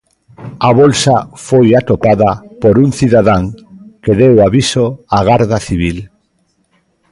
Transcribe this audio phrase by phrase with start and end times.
[0.67, 1.15] A bolsa
[1.47, 3.43] foi atopada por un cidadán,
[4.03, 4.85] que deu aviso
[5.15, 5.97] á Garda Civil.